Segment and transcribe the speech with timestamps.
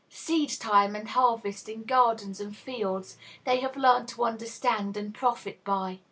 [0.09, 5.63] Seed time and harvest in gardens and fields they have learned to understand and profit
[5.63, 5.99] by.